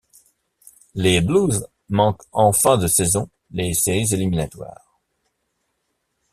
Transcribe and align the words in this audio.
Les 0.95 1.21
Blues 1.21 1.63
manquent 1.89 2.23
en 2.31 2.51
fin 2.53 2.79
de 2.79 2.87
saison 2.87 3.29
les 3.51 3.75
séries 3.75 4.15
éliminatoires. 4.15 4.99